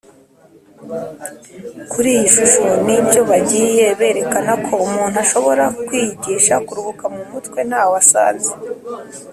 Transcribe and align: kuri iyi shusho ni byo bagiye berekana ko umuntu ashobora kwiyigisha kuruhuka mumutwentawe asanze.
kuri 1.91 2.07
iyi 2.15 2.27
shusho 2.33 2.63
ni 2.85 2.97
byo 3.05 3.21
bagiye 3.29 3.85
berekana 3.99 4.53
ko 4.65 4.73
umuntu 4.85 5.17
ashobora 5.25 5.63
kwiyigisha 5.85 6.53
kuruhuka 6.65 7.03
mumutwentawe 7.13 7.93
asanze. 8.01 8.51